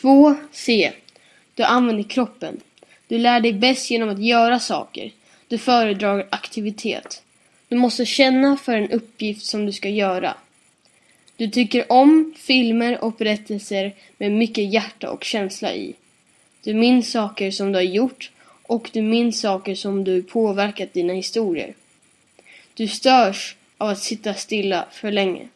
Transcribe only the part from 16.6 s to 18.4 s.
Du minns saker som du har gjort